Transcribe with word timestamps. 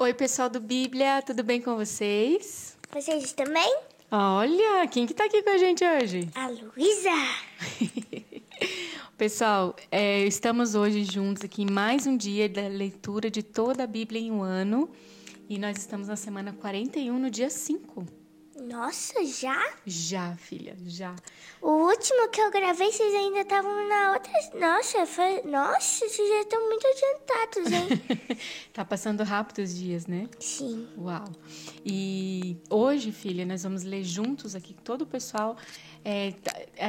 Oi, 0.00 0.14
pessoal 0.14 0.48
do 0.48 0.60
Bíblia, 0.60 1.20
tudo 1.22 1.42
bem 1.42 1.60
com 1.60 1.74
vocês? 1.74 2.78
Vocês 2.92 3.32
também? 3.32 3.80
Olha, 4.12 4.86
quem 4.86 5.08
que 5.08 5.12
tá 5.12 5.24
aqui 5.24 5.42
com 5.42 5.50
a 5.50 5.58
gente 5.58 5.84
hoje? 5.84 6.28
A 6.36 6.46
Luísa! 6.46 7.10
Pessoal, 9.18 9.74
é, 9.90 10.24
estamos 10.24 10.76
hoje 10.76 11.02
juntos 11.02 11.42
aqui 11.42 11.62
em 11.62 11.70
mais 11.70 12.06
um 12.06 12.16
dia 12.16 12.48
da 12.48 12.68
leitura 12.68 13.28
de 13.28 13.42
toda 13.42 13.82
a 13.82 13.86
Bíblia 13.88 14.20
em 14.20 14.30
um 14.30 14.40
ano. 14.40 14.88
E 15.48 15.58
nós 15.58 15.76
estamos 15.76 16.06
na 16.06 16.14
semana 16.14 16.52
41, 16.52 17.18
no 17.18 17.28
dia 17.28 17.50
5. 17.50 18.06
Nossa, 18.60 19.24
já? 19.24 19.62
Já, 19.86 20.34
filha, 20.36 20.76
já. 20.84 21.14
O 21.62 21.70
último 21.88 22.28
que 22.28 22.40
eu 22.40 22.50
gravei, 22.50 22.90
vocês 22.90 23.14
ainda 23.14 23.40
estavam 23.40 23.88
na 23.88 24.12
outra. 24.12 24.32
Nossa, 24.58 25.06
foi... 25.06 25.42
Nossa, 25.42 26.08
vocês 26.08 26.28
já 26.28 26.40
estão 26.40 26.68
muito 26.68 26.86
adiantados, 26.86 27.72
hein? 27.72 28.38
tá 28.72 28.84
passando 28.84 29.22
rápido 29.22 29.62
os 29.62 29.74
dias, 29.74 30.06
né? 30.06 30.28
Sim. 30.40 30.88
Uau. 30.98 31.24
E 31.84 32.56
hoje, 32.68 33.12
filha, 33.12 33.46
nós 33.46 33.62
vamos 33.62 33.84
ler 33.84 34.02
juntos 34.02 34.54
aqui, 34.54 34.74
todo 34.74 35.02
o 35.02 35.06
pessoal. 35.06 35.56
É, 36.04 36.34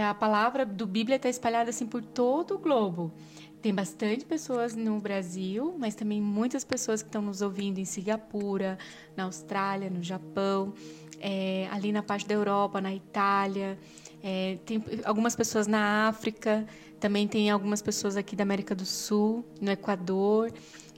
a 0.08 0.14
palavra 0.14 0.66
do 0.66 0.88
Bíblia 0.88 1.18
está 1.18 1.30
espalhada 1.30 1.70
assim 1.70 1.86
por 1.86 2.04
todo 2.04 2.56
o 2.56 2.58
globo. 2.58 3.14
Tem 3.62 3.76
bastante 3.76 4.24
pessoas 4.24 4.74
no 4.74 5.00
Brasil, 5.02 5.76
mas 5.78 5.94
também 5.94 6.22
muitas 6.22 6.64
pessoas 6.64 7.02
que 7.02 7.10
estão 7.10 7.22
nos 7.22 7.42
ouvindo 7.42 7.78
em 7.78 7.84
Singapura, 7.84 8.78
na 9.18 9.26
Austrália, 9.26 9.90
no 9.90 10.02
Japão, 10.02 10.74
é, 11.20 11.68
ali 11.70 11.92
na 11.92 12.02
parte 12.02 12.26
da 12.26 12.34
Europa, 12.34 12.80
na 12.80 12.94
Itália. 12.94 13.78
É, 14.24 14.58
tem 14.66 14.82
algumas 15.04 15.36
pessoas 15.36 15.68
na 15.68 16.08
África, 16.08 16.66
também 17.02 17.28
tem 17.28 17.50
algumas 17.50 17.82
pessoas 17.82 18.16
aqui 18.16 18.34
da 18.34 18.44
América 18.44 18.74
do 18.74 18.86
Sul, 18.86 19.44
no 19.60 19.70
Equador, 19.70 20.54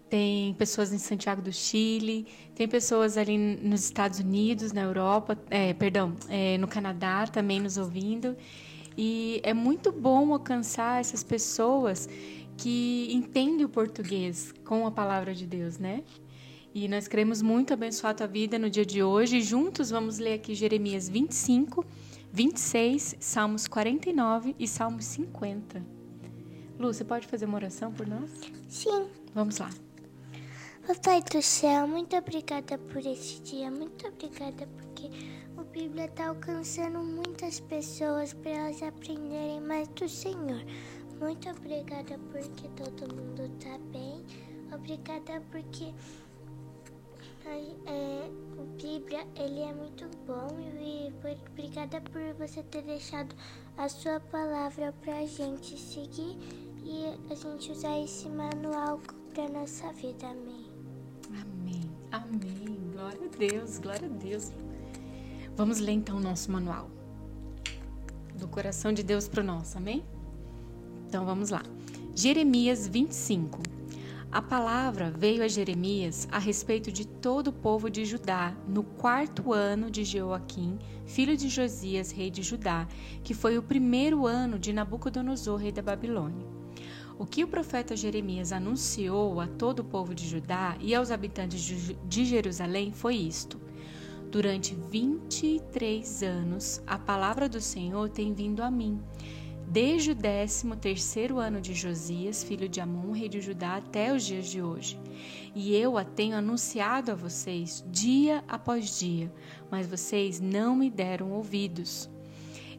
tem 0.08 0.54
pessoas 0.54 0.94
em 0.94 1.00
Santiago 1.00 1.42
do 1.42 1.52
Chile, 1.52 2.28
tem 2.54 2.68
pessoas 2.68 3.18
ali 3.18 3.38
nos 3.40 3.86
Estados 3.86 4.20
Unidos, 4.20 4.72
na 4.72 4.82
Europa, 4.82 5.36
é, 5.50 5.74
perdão, 5.74 6.14
no 6.60 6.68
Canadá 6.68 7.26
também 7.26 7.60
nos 7.60 7.78
ouvindo. 7.78 8.36
E 8.98 9.40
é 9.44 9.54
muito 9.54 9.92
bom 9.92 10.34
alcançar 10.34 11.00
essas 11.00 11.24
pessoas 11.24 12.10
que 12.62 13.08
entendem 13.12 13.66
o 13.66 13.70
português 13.70 14.54
com 14.64 14.86
a 14.86 14.92
palavra 14.92 15.34
de 15.34 15.48
Deus, 15.48 15.80
né? 15.80 16.04
E 16.76 16.88
nós 16.88 17.08
queremos 17.08 17.42
muito 17.42 17.74
abençoar 17.74 18.12
a 18.12 18.14
tua 18.14 18.28
vida 18.28 18.60
no 18.60 18.70
dia 18.70 18.86
de 18.86 19.02
hoje. 19.02 19.42
Juntos 19.42 19.90
vamos 19.90 20.20
ler 20.20 20.36
aqui 20.36 20.54
Jeremias 20.54 21.10
25, 21.10 21.84
26, 22.32 23.16
Salmos 23.20 23.68
49 23.68 24.56
e 24.60 24.68
Salmos 24.68 25.06
50. 25.06 25.84
Lu, 26.78 26.94
você 26.94 27.04
pode 27.04 27.26
fazer 27.26 27.46
uma 27.46 27.56
oração 27.56 27.92
por 27.92 28.08
nós? 28.08 28.30
Sim. 28.70 29.08
Vamos 29.34 29.58
lá. 29.58 29.72
Papai 30.86 31.24
do 31.24 31.42
céu, 31.42 31.88
muito 31.88 32.16
obrigada 32.16 32.78
por 32.78 33.04
esse 33.04 33.42
dia. 33.42 33.72
Muito 33.72 34.08
obrigada 34.08 34.68
porque 34.78 35.10
o 35.58 35.64
Bíblia 35.64 36.06
está 36.06 36.28
alcançando 36.28 37.00
muitas 37.00 37.60
pessoas 37.60 38.34
para 38.34 38.52
elas 38.52 38.84
aprenderem 38.84 39.62
mais 39.62 39.88
do 39.90 40.08
Senhor. 40.08 40.64
Muito 41.22 41.50
obrigada 41.52 42.20
porque 42.32 42.68
todo 42.70 43.16
mundo 43.16 43.44
está 43.44 43.78
bem. 43.92 44.26
Obrigada 44.74 45.40
porque 45.52 45.94
é, 47.46 48.30
o 48.58 48.64
Bíblia 48.82 49.28
ele 49.36 49.62
é 49.62 49.72
muito 49.72 50.10
bom 50.26 50.48
e 50.80 51.14
obrigada 51.52 52.02
por 52.02 52.34
você 52.40 52.64
ter 52.64 52.82
deixado 52.82 53.36
a 53.78 53.88
sua 53.88 54.20
palavra 54.20 54.94
para 55.02 55.20
a 55.20 55.26
gente 55.28 55.78
seguir 55.78 56.38
e 56.84 57.06
a 57.32 57.36
gente 57.36 57.72
usar 57.72 58.00
esse 58.00 58.28
manual 58.28 59.00
para 59.32 59.48
nossa 59.48 59.94
vida. 59.94 60.26
Amém. 60.26 60.66
Amém. 61.40 61.82
Amém. 62.12 62.92
Glória 62.94 63.28
a 63.28 63.38
Deus. 63.38 63.78
Glória 63.78 64.08
a 64.08 64.12
Deus. 64.12 64.52
Vamos 65.56 65.80
ler 65.80 65.92
então 65.92 66.18
o 66.18 66.22
nosso 66.22 66.52
manual. 66.52 66.90
Do 68.36 68.48
coração 68.48 68.92
de 68.92 69.04
Deus 69.04 69.28
para 69.28 69.44
nosso. 69.44 69.78
Amém? 69.78 70.04
Então 71.12 71.26
vamos 71.26 71.50
lá. 71.50 71.62
Jeremias 72.16 72.88
25. 72.88 73.62
A 74.32 74.42
palavra 74.42 75.12
veio 75.12 75.44
a 75.44 75.48
Jeremias 75.50 76.26
a 76.32 76.40
respeito 76.40 76.90
de 76.90 77.06
todo 77.06 77.50
o 77.50 77.52
povo 77.52 77.90
de 77.90 78.06
Judá 78.06 78.56
no 78.66 78.82
quarto 78.82 79.52
ano 79.52 79.92
de 79.92 80.06
Jeoaquim, 80.06 80.80
filho 81.06 81.36
de 81.36 81.50
Josias, 81.50 82.12
rei 82.12 82.32
de 82.32 82.42
Judá, 82.42 82.88
que 83.26 83.34
foi 83.34 83.58
o 83.58 83.62
primeiro 83.62 84.26
ano 84.26 84.58
de 84.58 84.72
Nabucodonosor, 84.72 85.58
rei 85.58 85.74
da 85.74 85.82
Babilônia. 85.82 86.48
O 87.20 87.26
que 87.26 87.44
o 87.44 87.48
profeta 87.50 87.94
Jeremias 87.94 88.54
anunciou 88.54 89.42
a 89.42 89.48
todo 89.48 89.80
o 89.80 89.84
povo 89.84 90.16
de 90.16 90.26
Judá 90.26 90.78
e 90.80 90.96
aos 90.96 91.12
habitantes 91.12 91.62
de 92.08 92.24
Jerusalém 92.24 92.94
foi 92.94 93.16
isto: 93.16 93.60
Durante 94.32 94.78
23 94.90 96.24
anos 96.24 96.82
a 96.88 96.98
palavra 96.98 97.50
do 97.50 97.60
Senhor 97.60 98.08
tem 98.08 98.34
vindo 98.34 98.64
a 98.64 98.72
mim 98.72 98.98
desde 99.72 100.12
o 100.12 100.16
décimo 100.16 100.76
terceiro 100.76 101.40
ano 101.40 101.62
de 101.62 101.74
Josias, 101.74 102.44
filho 102.44 102.68
de 102.68 102.82
Amon, 102.82 103.14
rei 103.14 103.30
de 103.30 103.40
Judá, 103.40 103.78
até 103.78 104.14
os 104.14 104.26
dias 104.26 104.50
de 104.50 104.62
hoje. 104.62 105.00
E 105.56 105.74
eu 105.74 105.98
a 105.98 106.04
tenho 106.04 106.36
anunciado 106.36 107.10
a 107.10 107.16
vocês 107.16 107.82
dia 107.90 108.44
após 108.50 109.00
dia, 109.00 109.34
mas 109.70 109.88
vocês 109.88 110.42
não 110.42 110.76
me 110.76 110.90
deram 110.90 111.32
ouvidos. 111.32 112.10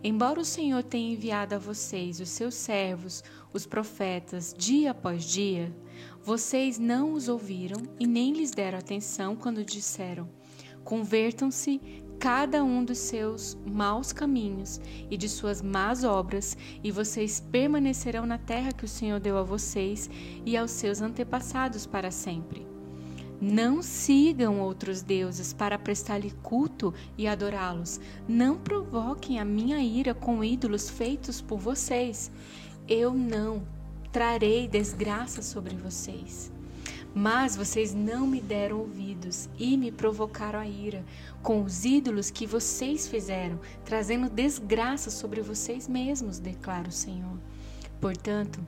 Embora 0.05 0.39
o 0.39 0.45
Senhor 0.45 0.83
tenha 0.83 1.15
enviado 1.15 1.55
a 1.55 1.59
vocês 1.59 2.21
os 2.21 2.29
seus 2.29 2.55
servos, 2.57 3.25
os 3.55 3.65
profetas, 3.65 4.55
dia 4.57 4.91
após 4.91 5.25
dia, 5.25 5.75
vocês 6.23 6.79
não 6.79 7.15
os 7.15 7.27
ouviram 7.27 7.81
e 7.99 8.07
nem 8.07 8.35
lhes 8.35 8.51
deram 8.51 8.79
atenção 8.79 9.35
quando 9.35 9.65
disseram: 9.65 10.29
Convertam-se 10.85 11.81
cada 12.23 12.63
um 12.63 12.85
dos 12.85 12.99
seus 12.99 13.59
maus 13.67 14.13
caminhos 14.13 14.81
e 15.11 15.17
de 15.17 15.29
suas 15.29 15.61
más 15.61 16.05
obras, 16.05 16.57
e 16.81 16.89
vocês 16.89 17.41
permanecerão 17.51 18.25
na 18.25 18.39
terra 18.39 18.71
que 18.71 18.85
o 18.85 18.89
Senhor 18.89 19.19
deu 19.19 19.37
a 19.37 19.43
vocês 19.43 20.09
e 20.47 20.57
aos 20.57 20.71
seus 20.71 21.01
antepassados 21.01 21.85
para 21.85 22.13
sempre. 22.13 22.65
Não 23.41 23.83
sigam 23.83 24.61
outros 24.61 25.03
deuses 25.03 25.53
para 25.53 25.77
prestar-lhe 25.77 26.31
culto 26.45 26.95
e 27.19 27.27
adorá-los. 27.27 27.99
Não 28.29 28.57
provoquem 28.57 29.41
a 29.41 29.45
minha 29.45 29.83
ira 29.83 30.15
com 30.15 30.45
ídolos 30.45 30.89
feitos 30.89 31.41
por 31.41 31.59
vocês. 31.59 32.31
Eu 32.87 33.13
não 33.13 33.67
trarei 34.13 34.69
desgraça 34.69 35.43
sobre 35.43 35.75
vocês. 35.75 36.53
Mas 37.15 37.57
vocês 37.57 37.93
não 37.95 38.27
me 38.27 38.41
deram 38.41 38.79
ouvidos 38.79 39.49
e 39.59 39.77
me 39.77 39.93
provocaram 39.93 40.59
a 40.59 40.67
ira 40.67 41.05
com 41.43 41.63
os 41.63 41.85
ídolos 41.85 42.31
que 42.31 42.47
vocês 42.47 43.07
fizeram, 43.07 43.61
trazendo 43.85 44.31
desgraça 44.31 45.11
sobre 45.11 45.43
vocês 45.43 45.87
mesmos, 45.87 46.39
declara 46.39 46.89
o 46.89 46.93
Senhor. 46.93 47.39
Portanto, 48.01 48.61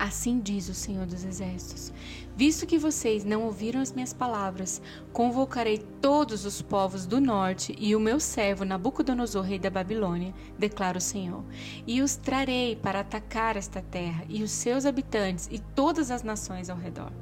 Assim 0.00 0.40
diz 0.40 0.66
o 0.70 0.72
Senhor 0.72 1.04
dos 1.04 1.24
Exércitos: 1.24 1.92
Visto 2.34 2.66
que 2.66 2.78
vocês 2.78 3.22
não 3.22 3.42
ouviram 3.42 3.82
as 3.82 3.92
minhas 3.92 4.14
palavras, 4.14 4.80
convocarei 5.12 5.76
todos 6.00 6.46
os 6.46 6.62
povos 6.62 7.04
do 7.04 7.20
norte 7.20 7.76
e 7.78 7.94
o 7.94 8.00
meu 8.00 8.18
servo 8.18 8.64
Nabucodonosor, 8.64 9.44
rei 9.44 9.58
da 9.58 9.68
Babilônia, 9.68 10.32
declara 10.58 10.96
o 10.96 11.02
Senhor, 11.02 11.44
e 11.86 12.00
os 12.00 12.16
trarei 12.16 12.76
para 12.76 13.00
atacar 13.00 13.58
esta 13.58 13.82
terra 13.82 14.24
e 14.26 14.42
os 14.42 14.50
seus 14.50 14.86
habitantes 14.86 15.50
e 15.52 15.58
todas 15.58 16.10
as 16.10 16.22
nações 16.22 16.70
ao 16.70 16.78
redor 16.78 17.12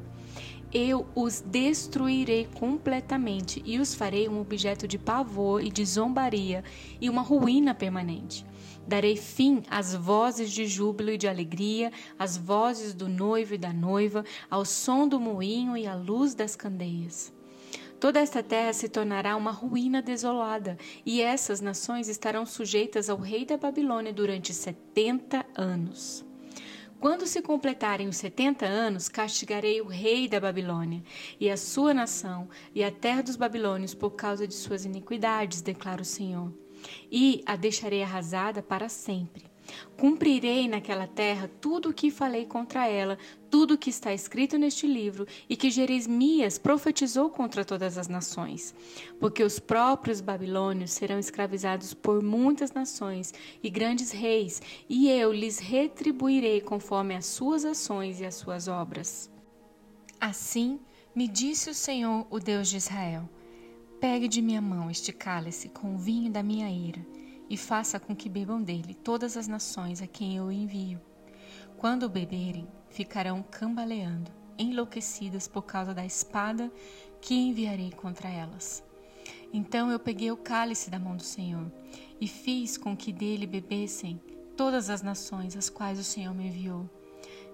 eu 0.72 1.06
os 1.14 1.40
destruirei 1.40 2.48
completamente 2.54 3.62
e 3.64 3.78
os 3.78 3.94
farei 3.94 4.28
um 4.28 4.40
objeto 4.40 4.86
de 4.86 4.98
pavor 4.98 5.62
e 5.62 5.70
de 5.70 5.84
zombaria 5.84 6.62
e 7.00 7.08
uma 7.08 7.22
ruína 7.22 7.74
permanente. 7.74 8.44
Darei 8.86 9.16
fim 9.16 9.62
às 9.68 9.94
vozes 9.94 10.50
de 10.50 10.66
júbilo 10.66 11.10
e 11.10 11.18
de 11.18 11.28
alegria, 11.28 11.92
às 12.18 12.36
vozes 12.36 12.94
do 12.94 13.08
noivo 13.08 13.54
e 13.54 13.58
da 13.58 13.72
noiva, 13.72 14.24
ao 14.50 14.64
som 14.64 15.06
do 15.06 15.20
moinho 15.20 15.76
e 15.76 15.86
à 15.86 15.94
luz 15.94 16.34
das 16.34 16.56
candeias. 16.56 17.32
Toda 18.00 18.21
esta 18.21 18.42
terra 18.42 18.72
se 18.72 18.88
tornará 18.88 19.36
uma 19.36 19.50
ruína 19.50 20.00
desolada, 20.00 20.78
e 21.04 21.21
essas 21.21 21.60
nações 21.60 22.09
estarão 22.09 22.47
sujeitas 22.47 23.10
ao 23.10 23.18
rei 23.18 23.44
da 23.44 23.56
Babilônia 23.56 24.12
durante 24.12 24.54
setenta 24.54 25.44
anos. 25.56 26.28
Quando 27.00 27.28
se 27.28 27.41
completarem 27.41 28.09
os 28.09 28.16
setenta 28.16 28.66
anos, 28.66 29.09
castigarei 29.09 29.80
o 29.80 29.86
rei 29.86 30.27
da 30.27 30.41
Babilônia 30.41 31.00
e 31.39 31.48
a 31.48 31.56
sua 31.56 31.95
nação 31.95 32.48
e 32.74 32.83
a 32.83 32.91
terra 32.91 33.22
dos 33.22 33.36
babilônios 33.36 33.95
por 33.95 34.10
causa 34.10 34.48
de 34.48 34.54
suas 34.54 34.84
iniquidades, 34.84 35.60
declara 35.62 36.03
o 36.03 36.04
Senhor, 36.04 36.53
e 37.09 37.41
a 37.47 37.54
deixarei 37.54 38.03
arrasada 38.03 38.65
para 38.65 38.89
sempre. 38.89 39.45
Cumprirei 39.97 40.68
naquela 40.68 41.06
terra 41.06 41.50
tudo 41.60 41.91
o 41.91 41.94
que 41.94 42.10
falei 42.10 42.47
contra 42.47 42.86
ela, 42.86 43.18
tudo 43.50 43.74
o 43.74 43.78
que 43.78 43.91
está 43.91 44.12
escrito 44.12 44.59
neste 44.59 44.86
livro 44.86 45.26
e 45.48 45.56
que 45.56 45.70
Jeremias 45.70 46.59
profetizou 46.59 47.30
contra 47.30 47.65
todas 47.65 47.98
as 47.98 48.09
nações. 48.09 48.74
Porque 49.18 49.42
os 49.42 49.59
próprios 49.59 50.20
babilônios 50.20 50.92
serão 50.92 51.18
escravizados 51.18 51.94
por 51.94 52.22
muitas 52.22 52.72
nações 52.72 53.32
e 53.62 53.68
grandes 53.70 54.10
reis, 54.10 54.60
e 54.88 55.10
eu 55.10 55.32
lhes 55.32 55.59
retribuirei 55.59 56.60
conforme 56.60 57.14
as 57.14 57.26
suas 57.26 57.64
ações 57.64 58.21
e 58.21 58.24
as 58.24 58.34
suas 58.34 58.68
obras. 58.68 59.30
Assim, 60.21 60.80
Me 61.14 61.26
disse 61.26 61.68
o 61.68 61.74
Senhor, 61.74 62.26
o 62.30 62.38
Deus 62.38 62.68
de 62.68 62.76
Israel: 62.76 63.28
Pegue 64.00 64.28
de 64.28 64.41
minha 64.41 64.60
mão 64.60 64.88
este 64.88 65.12
cálice 65.12 65.68
com 65.68 65.97
o 65.97 65.98
vinho 65.98 66.30
da 66.30 66.44
minha 66.44 66.71
ira, 66.71 67.04
e 67.48 67.56
faça 67.56 67.98
com 67.98 68.15
que 68.15 68.28
bebam 68.28 68.62
dele 68.62 68.95
todas 68.95 69.36
as 69.36 69.48
nações 69.48 70.03
a 70.03 70.06
quem 70.06 70.36
eu 70.36 70.50
envio. 70.53 71.00
Quando 71.77 72.04
o 72.04 72.09
beberem, 72.09 72.66
ficarão 72.91 73.42
cambaleando, 73.42 74.30
enlouquecidas 74.59 75.47
por 75.47 75.62
causa 75.62 75.95
da 75.95 76.04
espada 76.04 76.71
que 77.21 77.34
enviarei 77.34 77.92
contra 77.92 78.28
elas. 78.28 78.83
Então 79.53 79.91
eu 79.91 79.98
peguei 79.98 80.30
o 80.30 80.36
cálice 80.36 80.91
da 80.91 80.98
mão 80.98 81.16
do 81.16 81.22
Senhor 81.22 81.71
e 82.21 82.27
fiz 82.27 82.77
com 82.77 82.97
que 82.97 83.12
dele 83.12 83.47
bebessem 83.47 84.21
todas 84.56 84.91
as 84.91 85.03
nações 85.03 85.56
às 85.56 85.71
quais 85.71 85.98
o 85.98 86.04
Senhor 86.04 86.34
me 86.34 86.48
enviou. 86.48 86.89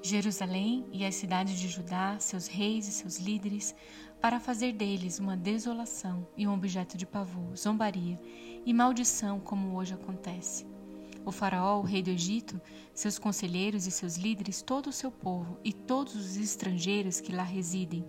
Jerusalém 0.03 0.87
e 0.93 1.05
as 1.05 1.15
cidades 1.15 1.59
de 1.59 1.69
Judá, 1.69 2.19
seus 2.19 2.47
reis 2.47 2.89
e 2.89 2.93
seus 2.93 3.19
líderes, 3.19 3.75
para 4.21 4.41
fazer 4.41 4.73
deles 4.73 5.19
uma 5.19 5.37
desolação 5.37 6.27
e 6.37 6.47
um 6.47 6.55
objeto 6.55 6.97
de 6.97 7.07
pavor, 7.07 7.57
zombaria 7.57 8.19
e 8.65 8.73
maldição, 8.73 9.41
como 9.41 9.77
hoje 9.77 9.95
acontece. 9.95 10.67
O 11.25 11.33
Faraó, 11.33 11.81
o 11.81 11.85
rei 11.85 12.03
do 12.03 12.11
Egito, 12.11 12.61
seus 12.95 13.19
conselheiros 13.19 13.87
e 13.87 13.91
seus 13.91 14.17
líderes, 14.17 14.63
todo 14.63 14.89
o 14.89 14.93
seu 14.93 15.11
povo 15.11 15.59
e 15.65 15.73
todos 15.73 16.15
os 16.15 16.37
estrangeiros 16.37 17.21
que 17.21 17.33
lá 17.33 17.43
residem, 17.43 18.05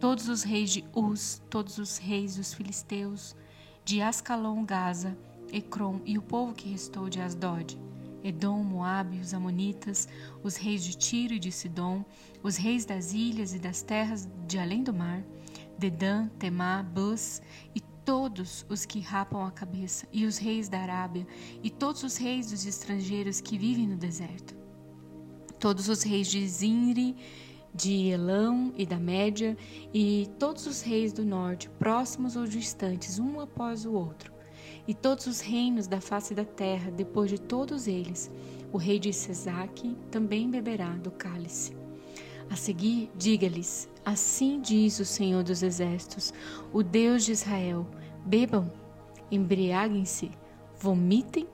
todos 0.00 0.28
os 0.28 0.42
reis 0.42 0.70
de 0.70 0.84
Uz, 0.94 1.42
todos 1.50 1.78
os 1.78 1.98
reis 1.98 2.36
dos 2.36 2.54
filisteus, 2.54 3.36
de 3.84 4.00
Ascalon, 4.00 4.64
Gaza, 4.64 5.16
Ecrom 5.52 6.00
e 6.04 6.18
o 6.18 6.22
povo 6.22 6.54
que 6.54 6.68
restou 6.68 7.08
de 7.08 7.20
Asdod, 7.20 7.78
Edom, 8.24 8.62
Moabe, 8.64 9.20
os 9.20 9.32
Amonitas, 9.32 10.08
os 10.42 10.56
reis 10.56 10.82
de 10.82 10.96
Tiro 10.96 11.34
e 11.34 11.38
de 11.38 11.52
Sidom, 11.52 12.04
os 12.42 12.56
reis 12.56 12.84
das 12.84 13.12
ilhas 13.12 13.54
e 13.54 13.58
das 13.58 13.82
terras 13.82 14.28
de 14.48 14.58
além 14.58 14.82
do 14.82 14.92
mar, 14.92 15.22
Dedã, 15.78 16.26
Temá, 16.38 16.82
Bus 16.82 17.40
e 17.74 17.80
todos 18.06 18.64
os 18.68 18.86
que 18.86 19.00
rapam 19.00 19.44
a 19.44 19.50
cabeça, 19.50 20.06
e 20.12 20.24
os 20.24 20.38
reis 20.38 20.68
da 20.68 20.78
Arábia, 20.78 21.26
e 21.62 21.68
todos 21.68 22.04
os 22.04 22.16
reis 22.16 22.50
dos 22.50 22.64
estrangeiros 22.64 23.40
que 23.40 23.58
vivem 23.58 23.86
no 23.86 23.96
deserto. 23.96 24.56
Todos 25.58 25.88
os 25.88 26.02
reis 26.02 26.28
de 26.28 26.46
Zinri, 26.48 27.16
de 27.74 28.06
Elão 28.06 28.72
e 28.76 28.86
da 28.86 28.98
Média, 28.98 29.56
e 29.92 30.30
todos 30.38 30.66
os 30.66 30.80
reis 30.80 31.12
do 31.12 31.24
norte, 31.24 31.68
próximos 31.68 32.36
ou 32.36 32.46
distantes, 32.46 33.18
um 33.18 33.40
após 33.40 33.84
o 33.84 33.92
outro 33.92 34.36
e 34.88 34.94
todos 34.94 35.26
os 35.26 35.40
reinos 35.40 35.86
da 35.88 36.00
face 36.00 36.32
da 36.32 36.44
terra, 36.44 36.92
depois 36.92 37.28
de 37.28 37.40
todos 37.40 37.88
eles, 37.88 38.30
o 38.72 38.78
rei 38.78 39.00
de 39.00 39.12
Sesaque 39.12 39.96
também 40.12 40.48
beberá 40.48 40.90
do 40.90 41.10
cálice. 41.10 41.85
A 42.50 42.56
seguir, 42.56 43.10
diga-lhes: 43.16 43.88
Assim 44.04 44.60
diz 44.60 44.98
o 45.00 45.04
Senhor 45.04 45.42
dos 45.42 45.62
Exércitos, 45.62 46.32
o 46.72 46.82
Deus 46.82 47.24
de 47.24 47.32
Israel: 47.32 47.86
Bebam, 48.24 48.70
embriaguem-se, 49.30 50.30
vomitem, 50.78 51.46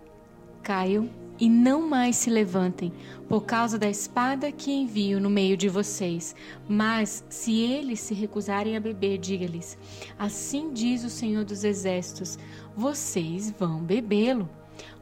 caiam 0.62 1.08
e 1.40 1.48
não 1.48 1.88
mais 1.88 2.16
se 2.16 2.30
levantem, 2.30 2.92
por 3.28 3.44
causa 3.44 3.78
da 3.78 3.88
espada 3.88 4.52
que 4.52 4.70
envio 4.70 5.20
no 5.20 5.30
meio 5.30 5.56
de 5.56 5.68
vocês. 5.68 6.36
Mas, 6.68 7.24
se 7.28 7.58
eles 7.60 8.00
se 8.00 8.14
recusarem 8.14 8.76
a 8.76 8.80
beber, 8.80 9.18
diga-lhes: 9.18 9.78
Assim 10.18 10.72
diz 10.72 11.04
o 11.04 11.10
Senhor 11.10 11.44
dos 11.44 11.64
Exércitos: 11.64 12.38
vocês 12.76 13.50
vão 13.58 13.82
bebê-lo. 13.82 14.48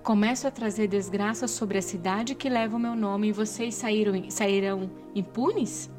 Começo 0.02 0.48
a 0.48 0.50
trazer 0.50 0.88
desgraça 0.88 1.46
sobre 1.46 1.76
a 1.76 1.82
cidade 1.82 2.34
que 2.34 2.48
leva 2.48 2.74
o 2.74 2.80
meu 2.80 2.96
nome 2.96 3.28
e 3.28 3.32
vocês 3.32 3.74
saíram, 3.74 4.30
sairão 4.30 4.90
impunes? 5.14 5.90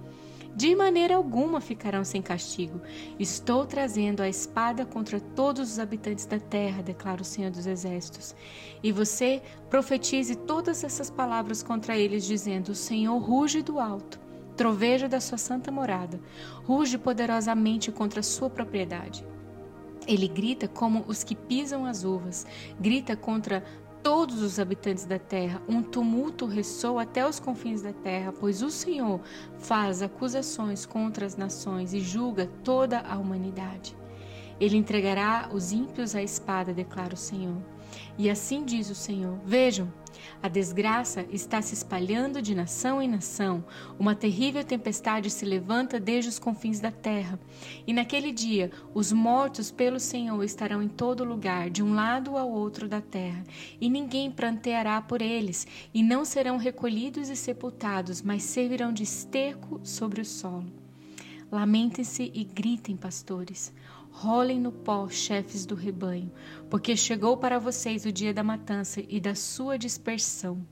De 0.55 0.75
maneira 0.75 1.15
alguma 1.15 1.61
ficarão 1.61 2.03
sem 2.03 2.19
castigo. 2.19 2.81
Estou 3.19 3.63
trazendo 3.63 4.21
a 4.21 4.27
espada 4.27 4.87
contra 4.87 5.19
todos 5.19 5.73
os 5.73 5.79
habitantes 5.79 6.25
da 6.25 6.39
terra, 6.39 6.81
declara 6.81 7.21
o 7.21 7.25
Senhor 7.25 7.51
dos 7.51 7.67
Exércitos. 7.67 8.35
E 8.81 8.91
você 8.91 9.39
profetize 9.69 10.35
todas 10.35 10.83
essas 10.83 11.11
palavras 11.11 11.61
contra 11.61 11.95
eles, 11.95 12.25
dizendo: 12.25 12.69
O 12.69 12.75
Senhor 12.75 13.15
ruge 13.19 13.61
do 13.61 13.79
alto, 13.79 14.19
troveja 14.57 15.07
da 15.07 15.21
sua 15.21 15.37
santa 15.37 15.71
morada, 15.71 16.19
ruge 16.65 16.97
poderosamente 16.97 17.91
contra 17.91 18.21
a 18.21 18.23
sua 18.23 18.49
propriedade. 18.49 19.23
Ele 20.07 20.27
grita 20.27 20.67
como 20.67 21.05
os 21.07 21.23
que 21.23 21.35
pisam 21.35 21.85
as 21.85 22.03
uvas, 22.03 22.47
grita 22.79 23.15
contra 23.15 23.63
todos 24.03 24.41
os 24.41 24.59
habitantes 24.59 25.05
da 25.05 25.19
terra. 25.19 25.61
Um 25.67 25.81
tumulto 25.81 26.45
ressoa 26.45 27.03
até 27.03 27.27
os 27.27 27.39
confins 27.39 27.81
da 27.81 27.93
terra, 27.93 28.33
pois 28.37 28.61
o 28.61 28.69
Senhor 28.69 29.19
faz 29.59 30.01
acusações 30.01 30.85
contra 30.85 31.25
as 31.25 31.35
nações 31.35 31.93
e 31.93 31.99
julga 31.99 32.49
toda 32.63 32.99
a 32.99 33.17
humanidade. 33.17 33.95
Ele 34.59 34.77
entregará 34.77 35.49
os 35.51 35.71
ímpios 35.71 36.15
à 36.15 36.21
espada, 36.21 36.73
declara 36.73 37.13
o 37.13 37.17
Senhor. 37.17 37.57
E 38.17 38.29
assim 38.29 38.63
diz 38.63 38.89
o 38.89 38.95
Senhor: 38.95 39.39
Vejam, 39.45 39.91
a 40.41 40.47
desgraça 40.47 41.25
está 41.29 41.61
se 41.61 41.73
espalhando 41.73 42.41
de 42.41 42.55
nação 42.55 43.01
em 43.01 43.07
nação. 43.07 43.63
Uma 43.99 44.15
terrível 44.15 44.63
tempestade 44.63 45.29
se 45.29 45.45
levanta 45.45 45.99
desde 45.99 46.29
os 46.29 46.39
confins 46.39 46.79
da 46.79 46.91
terra. 46.91 47.39
E 47.85 47.93
naquele 47.93 48.31
dia, 48.31 48.71
os 48.93 49.11
mortos 49.11 49.71
pelo 49.71 49.99
Senhor 49.99 50.43
estarão 50.43 50.81
em 50.81 50.87
todo 50.87 51.23
lugar, 51.23 51.69
de 51.69 51.83
um 51.83 51.93
lado 51.93 52.37
ao 52.37 52.49
outro 52.49 52.87
da 52.87 53.01
terra. 53.01 53.43
E 53.79 53.89
ninguém 53.89 54.31
pranteará 54.31 55.01
por 55.01 55.21
eles, 55.21 55.67
e 55.93 56.01
não 56.03 56.25
serão 56.25 56.57
recolhidos 56.57 57.29
e 57.29 57.35
sepultados, 57.35 58.21
mas 58.21 58.43
servirão 58.43 58.91
de 58.91 59.03
esterco 59.03 59.79
sobre 59.83 60.21
o 60.21 60.25
solo. 60.25 60.81
Lamentem-se 61.51 62.31
e 62.33 62.45
gritem, 62.45 62.95
pastores. 62.95 63.73
Rolem 64.11 64.59
no 64.59 64.71
pó, 64.71 65.09
chefes 65.09 65.65
do 65.65 65.73
rebanho, 65.73 66.31
porque 66.69 66.95
chegou 66.95 67.37
para 67.37 67.57
vocês 67.57 68.05
o 68.05 68.11
dia 68.11 68.33
da 68.33 68.43
matança 68.43 69.01
e 69.09 69.19
da 69.19 69.33
sua 69.33 69.77
dispersão. 69.77 70.63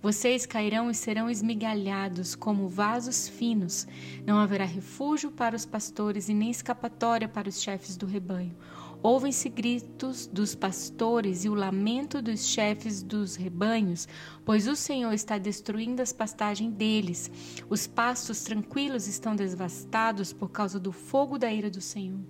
Vocês 0.00 0.46
cairão 0.46 0.90
e 0.90 0.94
serão 0.94 1.28
esmigalhados 1.28 2.34
como 2.34 2.68
vasos 2.68 3.28
finos. 3.28 3.86
Não 4.24 4.38
haverá 4.38 4.64
refúgio 4.64 5.30
para 5.30 5.56
os 5.56 5.66
pastores 5.66 6.28
e 6.28 6.34
nem 6.34 6.50
escapatória 6.50 7.28
para 7.28 7.48
os 7.48 7.60
chefes 7.60 7.96
do 7.96 8.06
rebanho. 8.06 8.56
Ouvem-se 9.02 9.48
gritos 9.48 10.28
dos 10.28 10.54
pastores 10.54 11.44
e 11.44 11.48
o 11.48 11.54
lamento 11.54 12.22
dos 12.22 12.46
chefes 12.46 13.02
dos 13.02 13.34
rebanhos, 13.34 14.06
pois 14.44 14.68
o 14.68 14.76
Senhor 14.76 15.12
está 15.12 15.38
destruindo 15.38 16.00
as 16.00 16.12
pastagens 16.12 16.72
deles. 16.72 17.28
Os 17.68 17.84
pastos 17.88 18.44
tranquilos 18.44 19.08
estão 19.08 19.34
devastados 19.34 20.32
por 20.32 20.50
causa 20.50 20.78
do 20.78 20.92
fogo 20.92 21.36
da 21.36 21.52
ira 21.52 21.68
do 21.68 21.80
Senhor. 21.80 22.20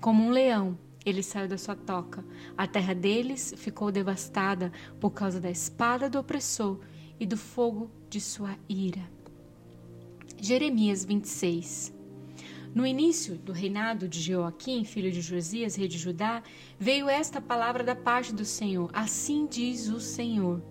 Como 0.00 0.22
um 0.22 0.30
leão, 0.30 0.78
ele 1.04 1.22
saiu 1.22 1.48
da 1.48 1.58
sua 1.58 1.74
toca. 1.74 2.24
A 2.56 2.66
terra 2.66 2.94
deles 2.94 3.52
ficou 3.56 3.90
devastada 3.90 4.72
por 5.00 5.10
causa 5.10 5.40
da 5.40 5.50
espada 5.50 6.08
do 6.08 6.18
opressor 6.18 6.78
e 7.18 7.26
do 7.26 7.36
fogo 7.36 7.90
de 8.08 8.20
sua 8.20 8.56
ira. 8.68 9.10
Jeremias 10.40 11.04
26 11.04 11.92
No 12.72 12.86
início 12.86 13.36
do 13.38 13.52
reinado 13.52 14.06
de 14.06 14.20
Joaquim, 14.20 14.84
filho 14.84 15.10
de 15.10 15.20
Josias, 15.20 15.74
rei 15.74 15.88
de 15.88 15.98
Judá, 15.98 16.44
veio 16.78 17.08
esta 17.08 17.40
palavra 17.40 17.82
da 17.82 17.96
parte 17.96 18.32
do 18.32 18.44
Senhor. 18.44 18.88
Assim 18.92 19.48
diz 19.50 19.88
o 19.88 19.98
Senhor. 19.98 20.62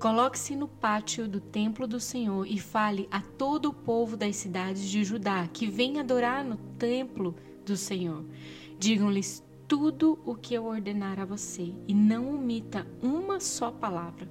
Coloque-se 0.00 0.56
no 0.56 0.66
pátio 0.66 1.28
do 1.28 1.40
templo 1.40 1.86
do 1.86 2.00
Senhor 2.00 2.44
e 2.44 2.58
fale 2.58 3.06
a 3.08 3.20
todo 3.20 3.66
o 3.66 3.72
povo 3.72 4.16
das 4.16 4.34
cidades 4.34 4.82
de 4.82 5.04
Judá 5.04 5.46
que 5.46 5.68
vem 5.68 6.00
adorar 6.00 6.44
no 6.44 6.56
templo 6.56 7.36
do 7.64 7.76
Senhor. 7.76 8.24
Digam-lhes 8.78 9.42
tudo 9.72 10.18
o 10.26 10.34
que 10.34 10.52
eu 10.52 10.66
ordenar 10.66 11.18
a 11.18 11.24
você 11.24 11.72
e 11.88 11.94
não 11.94 12.34
omita 12.34 12.86
uma 13.02 13.40
só 13.40 13.70
palavra. 13.70 14.28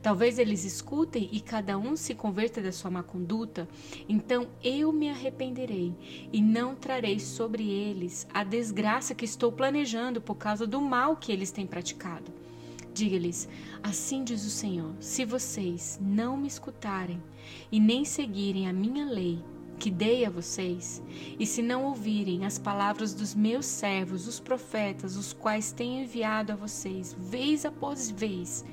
Talvez 0.00 0.38
eles 0.38 0.64
escutem 0.64 1.28
e 1.30 1.40
cada 1.40 1.76
um 1.76 1.94
se 1.94 2.14
converta 2.14 2.62
da 2.62 2.72
sua 2.72 2.90
má 2.90 3.02
conduta, 3.02 3.68
então 4.08 4.48
eu 4.62 4.90
me 4.90 5.10
arrependerei 5.10 5.94
e 6.32 6.40
não 6.40 6.74
trarei 6.74 7.20
sobre 7.20 7.68
eles 7.68 8.26
a 8.32 8.42
desgraça 8.42 9.14
que 9.14 9.26
estou 9.26 9.52
planejando 9.52 10.20
por 10.20 10.36
causa 10.36 10.66
do 10.66 10.80
mal 10.80 11.16
que 11.16 11.32
eles 11.32 11.50
têm 11.50 11.66
praticado. 11.66 12.32
Diga-lhes: 12.94 13.48
Assim 13.82 14.24
diz 14.24 14.46
o 14.46 14.50
Senhor: 14.50 14.94
se 15.00 15.24
vocês 15.24 15.98
não 16.00 16.36
me 16.36 16.48
escutarem 16.48 17.22
e 17.70 17.78
nem 17.78 18.04
seguirem 18.04 18.66
a 18.68 18.72
minha 18.72 19.04
lei, 19.04 19.44
que 19.78 19.90
dei 19.90 20.24
a 20.24 20.30
vocês, 20.30 21.02
e 21.38 21.46
se 21.46 21.62
não 21.62 21.84
ouvirem 21.84 22.44
as 22.44 22.58
palavras 22.58 23.14
dos 23.14 23.34
meus 23.34 23.64
servos, 23.64 24.26
os 24.26 24.40
profetas, 24.40 25.16
os 25.16 25.32
quais 25.32 25.72
tenho 25.72 26.02
enviado 26.02 26.52
a 26.52 26.56
vocês, 26.56 27.14
vez 27.18 27.64
após 27.64 28.10
vez, 28.10 28.64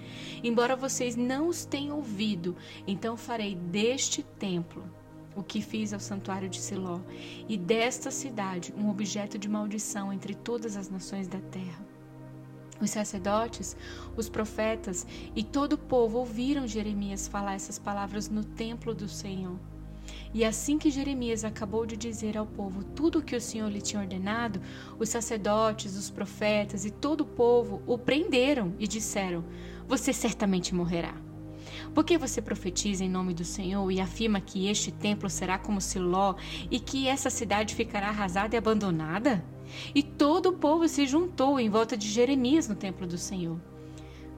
embora 0.44 0.76
vocês 0.76 1.16
não 1.16 1.48
os 1.48 1.64
tenham 1.64 1.98
ouvido, 1.98 2.56
então 2.88 3.16
farei 3.16 3.56
deste 3.56 4.24
templo 4.24 4.84
o 5.36 5.44
que 5.44 5.62
fiz 5.62 5.94
ao 5.94 6.00
santuário 6.00 6.50
de 6.50 6.60
Siló, 6.60 7.00
e 7.48 7.58
desta 7.58 8.10
cidade 8.10 8.74
um 8.78 8.90
objeto 8.90 9.38
de 9.38 9.50
maldição 9.50 10.12
entre 10.12 10.34
todas 10.34 10.78
as 10.78 10.90
nações 10.90 11.28
da 11.28 11.40
terra. 11.40 11.86
Os 12.82 12.90
sacerdotes, 12.90 13.76
os 14.18 14.28
profetas 14.28 15.06
e 15.36 15.44
todo 15.44 15.74
o 15.74 15.78
povo 15.78 16.20
ouviram 16.20 16.68
Jeremias 16.68 17.28
falar 17.28 17.56
essas 17.56 17.80
palavras 17.80 18.30
no 18.30 18.44
templo 18.44 18.94
do 18.94 19.08
Senhor. 19.08 19.58
E 20.34 20.44
assim 20.44 20.78
que 20.78 20.92
Jeremias 20.92 21.46
acabou 21.46 21.86
de 21.86 21.96
dizer 21.96 22.38
ao 22.38 22.46
povo 22.46 22.84
tudo 22.84 23.20
o 23.20 23.22
que 23.22 23.36
o 23.36 23.42
Senhor 23.42 23.70
lhe 23.70 23.82
tinha 23.82 24.02
ordenado, 24.02 24.62
os 25.00 25.10
sacerdotes, 25.10 25.96
os 25.96 26.10
profetas 26.10 26.86
e 26.86 26.92
todo 26.92 27.22
o 27.22 27.26
povo 27.26 27.82
o 27.88 27.98
prenderam 27.98 28.74
e 28.80 28.88
disseram: 28.88 29.44
Você 29.88 30.12
certamente 30.12 30.76
morrerá. 30.76 31.16
Porque 31.94 32.18
você 32.18 32.42
profetiza 32.42 33.04
em 33.04 33.10
nome 33.10 33.34
do 33.34 33.46
Senhor 33.46 33.90
e 33.92 34.02
afirma 34.02 34.42
que 34.42 34.68
este 34.68 34.92
templo 34.92 35.30
será 35.30 35.58
como 35.58 35.80
Siló 35.80 36.36
e 36.70 36.80
que 36.80 37.08
essa 37.08 37.30
cidade 37.30 37.76
ficará 37.76 38.10
arrasada 38.10 38.56
e 38.56 38.58
abandonada? 38.58 39.44
E 39.94 40.04
todo 40.04 40.50
o 40.50 40.54
povo 40.58 40.88
se 40.88 41.08
juntou 41.08 41.60
em 41.60 41.70
volta 41.70 41.98
de 41.98 42.08
Jeremias 42.08 42.68
no 42.68 42.76
templo 42.76 43.08
do 43.08 43.18
Senhor. 43.18 43.60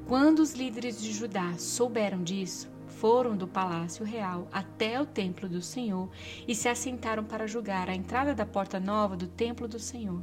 Quando 0.05 0.39
os 0.39 0.53
líderes 0.53 1.01
de 1.01 1.11
Judá 1.11 1.53
souberam 1.57 2.23
disso, 2.23 2.69
foram 2.99 3.37
do 3.37 3.47
palácio 3.47 4.03
real 4.03 4.47
até 4.51 4.99
o 4.99 5.05
templo 5.05 5.47
do 5.47 5.61
Senhor 5.61 6.09
e 6.47 6.55
se 6.55 6.67
assentaram 6.67 7.23
para 7.23 7.47
julgar 7.47 7.89
a 7.89 7.95
entrada 7.95 8.33
da 8.33 8.45
porta 8.45 8.79
nova 8.79 9.15
do 9.15 9.27
templo 9.27 9.67
do 9.67 9.79
Senhor. 9.79 10.21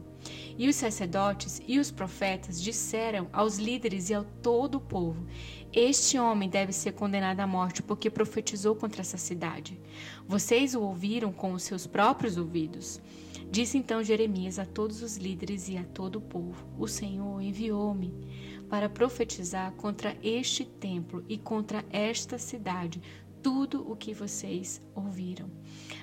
E 0.59 0.69
os 0.69 0.77
sacerdotes 0.77 1.63
e 1.67 1.79
os 1.79 1.91
profetas 1.91 2.61
disseram 2.61 3.29
aos 3.33 3.59
líderes 3.59 4.11
e 4.11 4.15
a 4.15 4.25
todo 4.43 4.77
o 4.77 4.81
povo: 4.81 5.25
Este 5.73 6.19
homem 6.19 6.49
deve 6.49 6.73
ser 6.73 6.93
condenado 6.93 7.41
à 7.41 7.47
morte 7.47 7.83
porque 7.83 8.11
profetizou 8.11 8.75
contra 8.75 9.03
essa 9.03 9.19
cidade. 9.19 9.79
Vocês 10.27 10.75
o 10.75 10.81
ouviram 10.81 11.33
com 11.33 11.53
os 11.53 11.63
seus 11.63 11.87
próprios 11.87 12.37
ouvidos. 12.37 13.01
Disse 13.51 13.79
então 13.79 14.03
Jeremias 14.03 14.59
a 14.59 14.65
todos 14.65 15.01
os 15.03 15.17
líderes 15.17 15.69
e 15.69 15.77
a 15.77 15.85
todo 15.85 16.17
o 16.17 16.21
povo: 16.21 16.67
O 16.77 16.89
Senhor 16.89 17.41
enviou-me 17.41 18.13
para 18.69 18.89
profetizar 18.89 19.73
contra 19.73 20.17
este 20.23 20.65
templo 20.65 21.25
e 21.29 21.39
contra 21.39 21.85
esta 21.91 22.39
cidade 22.39 23.01
tudo 23.45 23.91
o 23.91 23.95
que 23.95 24.15
vocês 24.15 24.81
ouviram. 24.95 25.51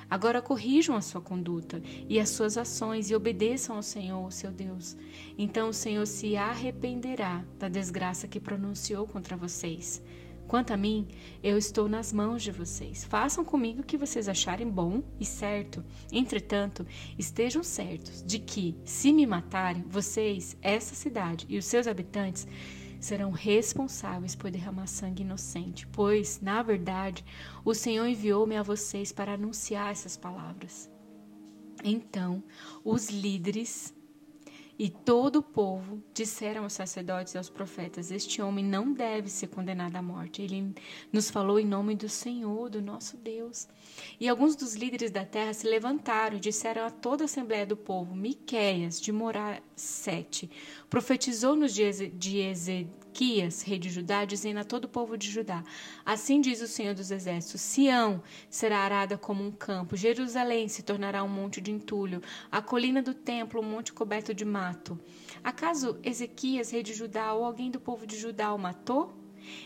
Agora 0.08 0.44
corrijam 0.44 0.96
a 0.96 1.02
sua 1.02 1.20
conduta 1.20 1.82
e 2.08 2.20
as 2.20 2.30
suas 2.30 2.56
ações 2.56 3.10
e 3.10 3.16
obedeçam 3.16 3.76
ao 3.76 3.82
Senhor, 3.82 4.32
seu 4.32 4.52
Deus. 4.52 4.96
Então 5.36 5.70
o 5.70 5.74
Senhor 5.74 6.06
se 6.06 6.36
arrependerá 6.36 7.44
da 7.58 7.68
desgraça 7.68 8.28
que 8.28 8.40
pronunciou 8.40 9.08
contra 9.08 9.36
vocês. 9.36 10.04
Quanto 10.52 10.72
a 10.72 10.76
mim, 10.76 11.08
eu 11.42 11.58
estou 11.58 11.88
nas 11.88 12.12
mãos 12.12 12.44
de 12.44 12.52
vocês. 12.52 13.06
Façam 13.06 13.46
comigo 13.46 13.80
o 13.80 13.86
que 13.86 13.98
vocês 13.98 14.28
acharem 14.28 14.70
bom 14.70 15.02
e 15.18 15.24
certo. 15.24 15.82
Entretanto, 16.12 16.86
estejam 17.18 17.64
certos 17.64 18.22
de 18.22 18.38
que, 18.38 18.76
se 18.84 19.14
me 19.14 19.26
matarem, 19.26 19.86
vocês, 19.88 20.58
essa 20.62 20.94
cidade 20.94 21.46
e 21.48 21.58
os 21.58 21.64
seus 21.64 21.88
habitantes 21.88 22.46
serão 23.00 23.32
responsáveis 23.32 24.36
por 24.36 24.52
derramar 24.52 24.88
sangue 24.88 25.24
inocente, 25.24 25.88
pois, 25.88 26.42
na 26.42 26.62
verdade, 26.62 27.24
o 27.64 27.74
Senhor 27.74 28.06
enviou-me 28.06 28.58
a 28.58 28.62
vocês 28.62 29.14
para 29.14 29.36
anunciar 29.36 29.90
essas 29.90 30.18
palavras. 30.18 30.92
Então, 31.82 32.44
os 32.84 33.10
líderes 33.10 33.94
e 34.82 34.90
todo 34.90 35.36
o 35.36 35.44
povo 35.44 36.02
disseram 36.12 36.64
aos 36.64 36.74
sacerdotes 36.74 37.36
e 37.36 37.38
aos 37.38 37.52
profetas: 37.52 38.10
Este 38.10 38.42
homem 38.42 38.66
não 38.66 38.92
deve 38.92 39.30
ser 39.30 39.46
condenado 39.46 39.96
à 39.96 40.02
morte. 40.02 40.42
Ele 40.42 40.74
nos 41.14 41.30
falou 41.30 41.60
em 41.60 41.66
nome 41.68 41.96
do 41.96 42.10
Senhor, 42.10 42.68
do 42.68 42.82
nosso 42.82 43.16
Deus. 43.16 43.68
E 44.20 44.28
alguns 44.28 44.56
dos 44.56 44.74
líderes 44.74 45.12
da 45.12 45.24
terra 45.24 45.54
se 45.54 45.68
levantaram 45.68 46.38
e 46.38 46.40
disseram 46.40 46.84
a 46.84 46.90
toda 46.90 47.24
a 47.24 47.26
assembleia 47.26 47.64
do 47.64 47.78
povo: 47.78 48.16
Miqueias, 48.16 49.00
de 49.00 49.12
Morá 49.12 49.62
7, 49.76 50.50
profetizou 50.90 51.56
nos 51.56 51.76
dias 51.76 52.00
de 52.00 52.42
Ezequias, 53.12 53.62
rei 53.62 53.78
de 53.78 53.90
Judá, 53.90 54.24
dizendo 54.24 54.60
a 54.60 54.64
todo 54.64 54.86
o 54.86 54.90
povo 54.90 55.18
de 55.18 55.30
Judá: 55.30 55.64
Assim 56.06 56.40
diz 56.40 56.62
o 56.62 56.68
Senhor 56.68 56.96
dos 56.96 57.12
Exércitos: 57.12 57.60
Sião 57.60 58.24
será 58.50 58.80
arada 58.80 59.18
como 59.18 59.44
um 59.44 59.52
campo, 59.52 59.98
Jerusalém 59.98 60.70
se 60.70 60.82
tornará 60.82 61.22
um 61.24 61.28
monte 61.28 61.60
de 61.60 61.72
entulho, 61.72 62.22
a 62.50 62.62
colina 62.62 63.02
do 63.02 63.14
templo 63.14 63.60
um 63.60 63.64
monte 63.64 63.92
coberto 63.92 64.34
de 64.34 64.46
mato. 64.46 64.98
Acaso 65.44 66.00
Ezequias, 66.04 66.72
rei 66.72 66.82
de 66.82 66.94
Judá, 66.94 67.34
ou 67.34 67.44
alguém 67.44 67.70
do 67.70 67.80
povo 67.80 68.08
de 68.08 68.18
Judá 68.18 68.54
o 68.54 68.58
matou? 68.58 69.14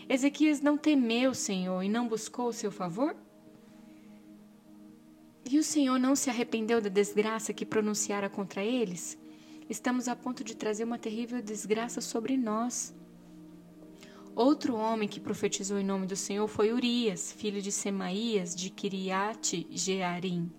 Ezequias 0.08 0.60
não 0.60 0.76
temeu 0.76 1.30
o 1.30 1.34
Senhor 1.34 1.82
e 1.82 1.88
não 1.88 2.08
buscou 2.08 2.48
o 2.48 2.52
seu 2.52 2.72
favor? 2.72 3.14
E 5.48 5.56
o 5.58 5.62
Senhor 5.62 5.98
não 5.98 6.16
se 6.16 6.28
arrependeu 6.28 6.80
da 6.80 6.88
desgraça 6.88 7.52
que 7.52 7.64
pronunciara 7.64 8.28
contra 8.28 8.64
eles? 8.64 9.16
Estamos 9.70 10.08
a 10.08 10.16
ponto 10.16 10.42
de 10.42 10.56
trazer 10.56 10.82
uma 10.82 10.98
terrível 10.98 11.40
desgraça 11.40 12.00
sobre 12.00 12.36
nós. 12.36 12.94
Outro 14.36 14.76
homem 14.76 15.08
que 15.08 15.18
profetizou 15.18 15.78
em 15.78 15.82
nome 15.82 16.06
do 16.06 16.14
Senhor 16.14 16.46
foi 16.46 16.70
Urias, 16.70 17.32
filho 17.32 17.62
de 17.62 17.72
Semaías, 17.72 18.54
de 18.54 18.68
Kiriate 18.68 19.66
Jearim. 19.70 20.52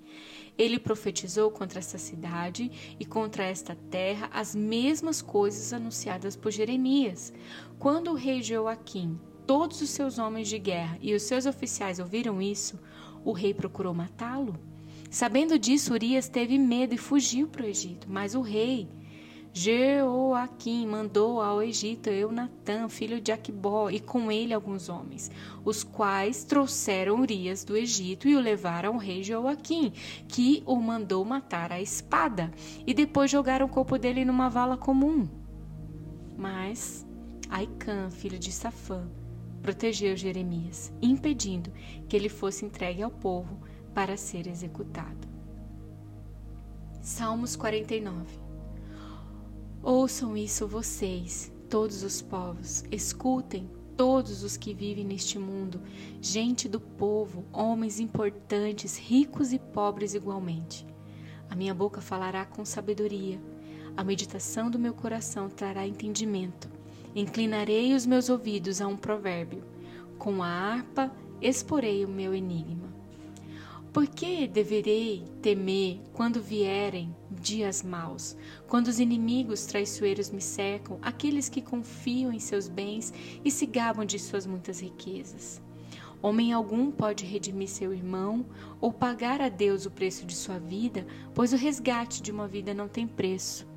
Ele 0.57 0.79
profetizou 0.79 1.51
contra 1.51 1.77
essa 1.77 1.99
cidade 1.99 2.71
e 2.99 3.05
contra 3.05 3.43
esta 3.43 3.75
terra 3.75 4.31
as 4.33 4.55
mesmas 4.55 5.21
coisas 5.21 5.71
anunciadas 5.73 6.35
por 6.35 6.51
Jeremias. 6.51 7.31
Quando 7.77 8.09
o 8.09 8.15
rei 8.15 8.41
Joaquim, 8.41 9.19
todos 9.45 9.79
os 9.79 9.91
seus 9.91 10.17
homens 10.17 10.47
de 10.47 10.57
guerra 10.57 10.97
e 10.99 11.13
os 11.13 11.21
seus 11.21 11.45
oficiais 11.45 11.99
ouviram 11.99 12.41
isso, 12.41 12.79
o 13.23 13.31
rei 13.31 13.53
procurou 13.53 13.93
matá-lo. 13.93 14.57
Sabendo 15.07 15.59
disso, 15.59 15.93
Urias 15.93 16.27
teve 16.27 16.57
medo 16.57 16.95
e 16.95 16.97
fugiu 16.97 17.47
para 17.47 17.61
o 17.61 17.69
Egito, 17.69 18.07
mas 18.09 18.33
o 18.33 18.41
rei 18.41 18.89
Jeoaquim 19.57 20.85
mandou 20.85 21.41
ao 21.41 21.63
Egito 21.63 22.11
Eunatã, 22.11 22.87
filho 22.87 23.19
de 23.19 23.31
Aquibó, 23.31 23.89
e 23.89 23.99
com 23.99 24.31
ele 24.31 24.53
alguns 24.53 24.87
homens, 24.87 25.31
os 25.65 25.83
quais 25.83 26.43
trouxeram 26.43 27.19
Urias 27.19 27.63
do 27.63 27.75
Egito 27.75 28.27
e 28.27 28.35
o 28.35 28.39
levaram 28.39 28.93
ao 28.93 28.99
rei 28.99 29.23
Jeoaquim, 29.23 29.91
que 30.27 30.61
o 30.63 30.75
mandou 30.75 31.25
matar 31.25 31.71
à 31.71 31.81
espada, 31.81 32.51
e 32.85 32.93
depois 32.93 33.31
jogaram 33.31 33.65
o 33.65 33.69
corpo 33.69 33.97
dele 33.97 34.23
numa 34.23 34.47
vala 34.47 34.77
comum. 34.77 35.27
Mas 36.37 37.03
Aicã, 37.49 38.11
filho 38.11 38.37
de 38.37 38.51
Safã, 38.51 39.09
protegeu 39.63 40.15
Jeremias, 40.15 40.93
impedindo 41.01 41.71
que 42.07 42.15
ele 42.15 42.29
fosse 42.29 42.63
entregue 42.63 43.01
ao 43.01 43.09
povo 43.09 43.59
para 43.91 44.17
ser 44.17 44.45
executado. 44.45 45.27
Salmos 47.01 47.55
49 47.55 48.46
Ouçam 49.89 50.35
isso 50.35 50.67
vocês, 50.67 51.49
todos 51.69 52.03
os 52.03 52.21
povos, 52.21 52.83
escutem 52.91 53.69
todos 53.95 54.43
os 54.43 54.57
que 54.57 54.73
vivem 54.73 55.05
neste 55.05 55.39
mundo, 55.39 55.79
gente 56.21 56.67
do 56.67 56.77
povo, 56.77 57.45
homens 57.53 57.97
importantes, 57.97 58.97
ricos 58.97 59.53
e 59.53 59.57
pobres 59.57 60.13
igualmente. 60.13 60.85
A 61.49 61.55
minha 61.55 61.73
boca 61.73 62.01
falará 62.01 62.43
com 62.43 62.65
sabedoria, 62.65 63.39
a 63.95 64.03
meditação 64.03 64.69
do 64.69 64.77
meu 64.77 64.93
coração 64.93 65.47
trará 65.49 65.87
entendimento. 65.87 66.69
Inclinarei 67.15 67.93
os 67.93 68.05
meus 68.05 68.27
ouvidos 68.27 68.81
a 68.81 68.87
um 68.87 68.97
provérbio, 68.97 69.63
com 70.17 70.43
a 70.43 70.49
harpa 70.49 71.09
exporei 71.41 72.03
o 72.03 72.09
meu 72.09 72.35
enigma. 72.35 72.86
Por 73.97 74.05
que 74.05 74.47
deverei 74.47 75.25
temer 75.41 75.99
quando 76.13 76.39
vierem 76.39 77.15
dias 77.31 77.81
maus, 77.81 78.37
quando 78.67 78.89
os 78.89 78.99
inimigos 78.99 79.65
traiçoeiros 79.65 80.29
me 80.29 80.39
cercam, 80.39 80.99
aqueles 81.01 81.49
que 81.49 81.63
confiam 81.63 82.31
em 82.31 82.37
seus 82.37 82.67
bens 82.67 83.11
e 83.43 83.49
se 83.49 83.65
gabam 83.65 84.05
de 84.05 84.19
suas 84.19 84.45
muitas 84.45 84.79
riquezas. 84.79 85.59
Homem 86.21 86.53
algum 86.53 86.91
pode 86.91 87.25
redimir 87.25 87.69
seu 87.69 87.91
irmão 87.91 88.45
ou 88.79 88.93
pagar 88.93 89.41
a 89.41 89.49
Deus 89.49 89.87
o 89.87 89.89
preço 89.89 90.27
de 90.27 90.35
sua 90.35 90.59
vida, 90.59 91.03
pois 91.33 91.51
o 91.51 91.57
resgate 91.57 92.21
de 92.21 92.31
uma 92.31 92.47
vida 92.47 92.75
não 92.75 92.87
tem 92.87 93.07
preço. 93.07 93.67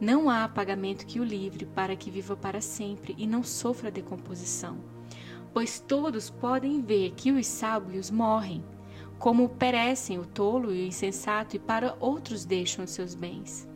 Não 0.00 0.30
há 0.30 0.48
pagamento 0.48 1.04
que 1.04 1.20
o 1.20 1.24
livre 1.24 1.66
para 1.66 1.94
que 1.94 2.10
viva 2.10 2.34
para 2.34 2.62
sempre 2.62 3.14
e 3.18 3.26
não 3.26 3.42
sofra 3.42 3.90
decomposição, 3.90 4.78
pois 5.52 5.78
todos 5.78 6.30
podem 6.30 6.80
ver 6.80 7.10
que 7.10 7.30
os 7.30 7.46
sábios 7.46 8.10
morrem 8.10 8.64
como 9.18 9.48
perecem 9.48 10.18
o 10.18 10.26
tolo 10.26 10.74
e 10.74 10.82
o 10.82 10.86
insensato, 10.86 11.56
e 11.56 11.58
para 11.58 11.96
outros 12.00 12.44
deixam 12.44 12.86
seus 12.86 13.14
bens. 13.14 13.68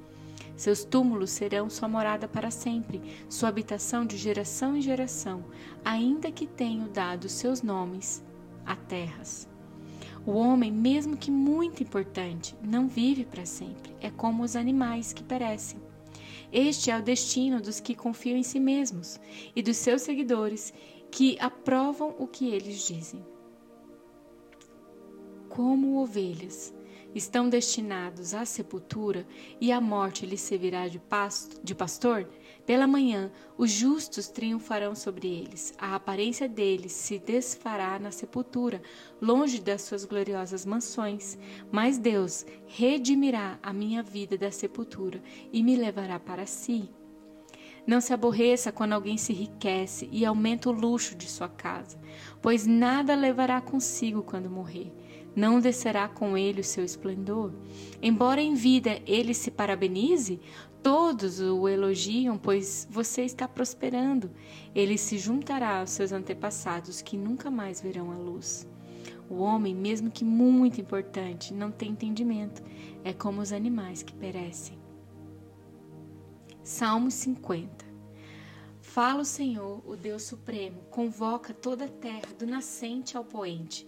Seus 0.57 0.85
túmulos 0.85 1.31
serão 1.31 1.71
sua 1.71 1.89
morada 1.89 2.29
para 2.29 2.51
sempre, 2.51 3.01
sua 3.31 3.49
habitação 3.49 4.05
de 4.05 4.19
geração 4.19 4.77
em 4.77 4.83
geração, 4.83 5.43
ainda 5.83 6.31
que 6.31 6.47
tenham 6.47 6.87
dado 6.93 7.31
seus 7.31 7.63
nomes 7.63 8.23
a 8.67 8.77
terras. 8.77 9.49
O 10.27 10.33
homem, 10.33 10.71
mesmo 10.71 11.17
que 11.17 11.31
muito 11.31 11.83
importante, 11.83 12.55
não 12.63 12.87
vive 12.87 13.25
para 13.25 13.47
sempre. 13.47 13.97
É 14.03 14.11
como 14.11 14.43
os 14.43 14.55
animais 14.55 15.15
que 15.15 15.25
perecem. 15.25 15.81
Este 16.53 16.91
é 16.91 16.99
o 16.99 17.03
destino 17.03 17.59
dos 17.59 17.81
que 17.81 17.95
confiam 17.95 18.37
em 18.37 18.43
si 18.43 18.61
mesmos 18.61 19.19
e 19.57 19.63
dos 19.63 19.79
seus 19.79 20.03
seguidores 20.03 20.75
que 21.11 21.39
aprovam 21.41 22.15
o 22.19 22.27
que 22.27 22.49
eles 22.51 22.87
dizem 22.87 23.25
como 25.51 26.01
ovelhas, 26.01 26.73
estão 27.13 27.49
destinados 27.49 28.35
à 28.35 28.45
sepultura 28.45 29.27
e 29.61 29.73
a 29.73 29.81
morte 29.81 30.25
lhes 30.25 30.41
servirá 30.41 30.87
de, 30.87 31.01
pasto, 31.01 31.61
de 31.63 31.75
pastor, 31.75 32.29
pela 32.65 32.87
manhã 32.87 33.33
os 33.59 33.69
justos 33.69 34.29
triunfarão 34.29 34.95
sobre 34.95 35.27
eles. 35.27 35.75
A 35.77 35.97
aparência 35.97 36.49
deles 36.49 36.93
se 36.93 37.19
desfará 37.19 37.99
na 37.99 38.13
sepultura, 38.13 38.81
longe 39.21 39.61
das 39.61 39.83
suas 39.83 40.05
gloriosas 40.05 40.65
mansões. 40.65 41.37
Mas 41.71 41.99
Deus 41.99 42.47
redimirá 42.69 43.59
a 43.61 43.73
minha 43.73 44.05
vida 44.05 44.39
da 44.39 44.53
sepultura 44.53 45.21
e 45.53 45.65
me 45.65 45.75
levará 45.75 46.21
para 46.21 46.47
si. 46.47 46.89
Não 47.85 48.01
se 48.01 48.13
aborreça 48.13 48.71
quando 48.71 48.93
alguém 48.93 49.17
se 49.17 49.33
enriquece 49.33 50.09
e 50.13 50.25
aumenta 50.25 50.69
o 50.69 50.73
luxo 50.73 51.17
de 51.17 51.29
sua 51.29 51.49
casa, 51.49 51.99
pois 52.41 52.67
nada 52.67 53.17
levará 53.17 53.61
consigo 53.61 54.23
quando 54.23 54.49
morrer 54.49 54.93
não 55.35 55.61
descerá 55.61 56.09
com 56.09 56.37
ele 56.37 56.61
o 56.61 56.65
seu 56.65 56.85
esplendor. 56.85 57.53
Embora 58.03 58.41
em 58.41 58.55
vida 58.55 59.01
ele 59.07 59.35
se 59.35 59.51
parabenize, 59.51 60.41
todos 60.83 61.41
o 61.41 61.69
elogiam, 61.69 62.37
pois 62.37 62.89
você 62.91 63.23
está 63.23 63.47
prosperando. 63.47 64.31
Ele 64.75 64.97
se 64.97 65.19
juntará 65.19 65.81
aos 65.81 65.91
seus 65.91 66.13
antepassados 66.13 67.03
que 67.03 67.17
nunca 67.17 67.51
mais 67.51 67.81
verão 67.81 68.11
a 68.11 68.17
luz. 68.17 68.67
O 69.29 69.37
homem, 69.37 69.75
mesmo 69.75 70.11
que 70.11 70.25
muito 70.25 70.81
importante, 70.81 71.55
não 71.55 71.71
tem 71.71 71.91
entendimento. 71.91 72.63
É 73.05 73.13
como 73.13 73.41
os 73.41 73.53
animais 73.53 74.03
que 74.03 74.13
perecem. 74.13 74.79
Salmo 76.65 77.11
50 77.11 77.91
Fala 78.81 79.23
o 79.23 79.25
Senhor, 79.25 79.81
o 79.87 79.95
Deus 79.95 80.25
Supremo, 80.25 80.81
convoca 80.91 81.55
toda 81.55 81.85
a 81.85 81.89
terra, 81.89 82.27
do 82.37 82.45
nascente 82.45 83.17
ao 83.17 83.25
poente. 83.25 83.87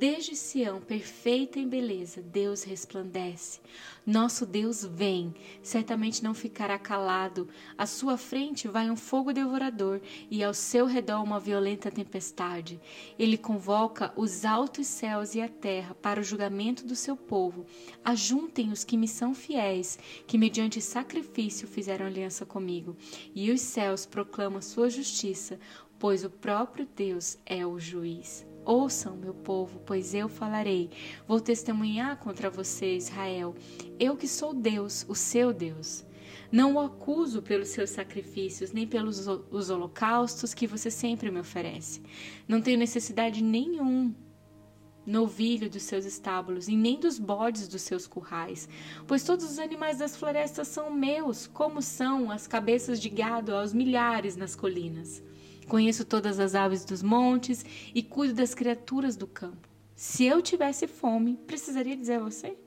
Desde 0.00 0.34
Sião, 0.34 0.80
perfeita 0.80 1.58
em 1.58 1.68
beleza, 1.68 2.22
Deus 2.22 2.62
resplandece. 2.62 3.60
Nosso 4.06 4.46
Deus 4.46 4.82
vem, 4.82 5.34
certamente 5.62 6.24
não 6.24 6.32
ficará 6.32 6.78
calado. 6.78 7.46
À 7.76 7.84
sua 7.84 8.16
frente 8.16 8.66
vai 8.66 8.90
um 8.90 8.96
fogo 8.96 9.30
devorador 9.30 10.00
e 10.30 10.42
ao 10.42 10.54
seu 10.54 10.86
redor 10.86 11.22
uma 11.22 11.38
violenta 11.38 11.90
tempestade. 11.90 12.80
Ele 13.18 13.36
convoca 13.36 14.10
os 14.16 14.46
altos 14.46 14.86
céus 14.86 15.34
e 15.34 15.42
a 15.42 15.50
terra 15.50 15.94
para 15.94 16.18
o 16.18 16.24
julgamento 16.24 16.86
do 16.86 16.96
seu 16.96 17.14
povo. 17.14 17.66
Ajuntem 18.02 18.72
os 18.72 18.82
que 18.82 18.96
me 18.96 19.06
são 19.06 19.34
fiéis, 19.34 19.98
que 20.26 20.38
mediante 20.38 20.80
sacrifício 20.80 21.68
fizeram 21.68 22.06
aliança 22.06 22.46
comigo. 22.46 22.96
E 23.34 23.50
os 23.50 23.60
céus 23.60 24.06
proclamam 24.06 24.62
sua 24.62 24.88
justiça, 24.88 25.60
pois 25.98 26.24
o 26.24 26.30
próprio 26.30 26.88
Deus 26.96 27.36
é 27.44 27.66
o 27.66 27.78
juiz. 27.78 28.48
Ouçam, 28.64 29.16
meu 29.16 29.34
povo, 29.34 29.80
pois 29.86 30.14
eu 30.14 30.28
falarei. 30.28 30.90
Vou 31.26 31.40
testemunhar 31.40 32.18
contra 32.18 32.50
você, 32.50 32.96
Israel. 32.96 33.54
Eu 33.98 34.16
que 34.16 34.28
sou 34.28 34.52
Deus, 34.54 35.04
o 35.08 35.14
seu 35.14 35.52
Deus. 35.52 36.04
Não 36.52 36.74
o 36.74 36.80
acuso 36.80 37.42
pelos 37.42 37.68
seus 37.68 37.90
sacrifícios, 37.90 38.72
nem 38.72 38.86
pelos 38.86 39.26
os 39.26 39.70
holocaustos 39.70 40.52
que 40.52 40.66
você 40.66 40.90
sempre 40.90 41.30
me 41.30 41.40
oferece. 41.40 42.02
Não 42.46 42.60
tenho 42.60 42.78
necessidade 42.78 43.42
nenhum 43.42 44.14
novilho 45.06 45.70
dos 45.70 45.82
seus 45.82 46.04
estábulos 46.04 46.68
e 46.68 46.76
nem 46.76 46.98
dos 47.00 47.18
bodes 47.18 47.66
dos 47.66 47.82
seus 47.82 48.06
currais, 48.06 48.68
pois 49.06 49.24
todos 49.24 49.50
os 49.50 49.58
animais 49.58 49.98
das 49.98 50.16
florestas 50.16 50.68
são 50.68 50.92
meus, 50.92 51.46
como 51.46 51.80
são 51.80 52.30
as 52.30 52.46
cabeças 52.46 53.00
de 53.00 53.08
gado 53.08 53.54
aos 53.54 53.72
milhares 53.72 54.36
nas 54.36 54.54
colinas. 54.54 55.22
Conheço 55.70 56.04
todas 56.04 56.40
as 56.40 56.56
aves 56.56 56.84
dos 56.84 57.00
montes 57.00 57.64
e 57.94 58.02
cuido 58.02 58.34
das 58.34 58.56
criaturas 58.56 59.14
do 59.14 59.24
campo. 59.24 59.68
Se 59.94 60.24
eu 60.24 60.42
tivesse 60.42 60.88
fome, 60.88 61.38
precisaria 61.46 61.96
dizer 61.96 62.14
a 62.14 62.24
você? 62.24 62.58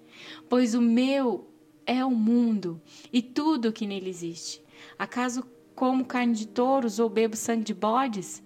Pois 0.47 0.73
o 0.73 0.81
meu 0.81 1.51
é 1.85 2.05
o 2.05 2.11
mundo 2.11 2.81
e 3.11 3.21
tudo 3.21 3.67
o 3.67 3.73
que 3.73 3.85
nele 3.85 4.09
existe. 4.09 4.63
Acaso 4.97 5.43
como 5.75 6.05
carne 6.05 6.33
de 6.33 6.47
touros 6.47 6.97
ou 6.97 7.09
bebo 7.09 7.35
sangue 7.35 7.65
de 7.65 7.73
bodes? 7.73 8.41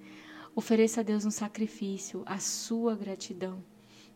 Ofereça 0.56 1.02
a 1.02 1.04
Deus 1.04 1.24
um 1.24 1.30
sacrifício, 1.30 2.24
a 2.26 2.40
sua 2.40 2.96
gratidão. 2.96 3.64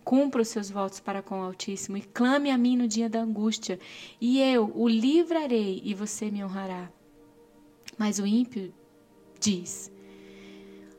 Cumpra 0.03 0.41
os 0.41 0.47
seus 0.47 0.71
votos 0.71 0.99
para 0.99 1.21
com 1.21 1.39
o 1.39 1.43
Altíssimo 1.43 1.97
e 1.97 2.01
clame 2.01 2.49
a 2.49 2.57
mim 2.57 2.75
no 2.75 2.87
dia 2.87 3.07
da 3.07 3.21
angústia, 3.21 3.79
e 4.19 4.39
eu 4.39 4.71
o 4.73 4.89
livrarei 4.89 5.83
e 5.85 5.93
você 5.93 6.31
me 6.31 6.43
honrará. 6.43 6.91
Mas 7.95 8.17
o 8.17 8.25
ímpio 8.25 8.73
diz: 9.39 9.91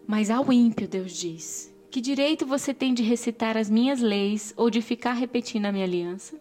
mas 0.07 0.31
ao 0.31 0.53
ímpio, 0.53 0.89
Deus 0.89 1.13
diz: 1.13 1.75
Que 1.91 2.01
direito 2.01 2.47
você 2.47 2.75
tem 2.75 2.95
de 2.95 3.03
recitar 3.03 3.57
as 3.57 3.71
minhas 3.71 4.01
leis 4.01 4.53
ou 4.57 4.71
de 4.71 4.83
ficar 4.83 5.13
repetindo 5.13 5.67
a 5.67 5.73
minha 5.73 5.85
aliança? 5.85 6.41